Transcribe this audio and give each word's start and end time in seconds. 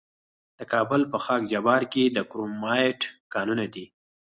د 0.57 0.59
کابل 0.73 1.01
په 1.11 1.17
خاک 1.25 1.41
جبار 1.51 1.81
کې 1.93 2.03
د 2.09 2.17
کرومایټ 2.31 3.01
کانونه 3.33 3.65
دي. 3.73 3.85